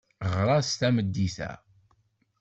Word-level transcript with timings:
Ɣer-as 0.33 0.71
tameddit-a. 0.79 1.51